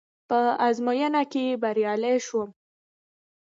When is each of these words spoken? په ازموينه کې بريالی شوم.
په 0.29 0.39
ازموينه 0.67 1.23
کې 1.31 1.59
بريالی 1.61 2.15
شوم. 2.25 2.49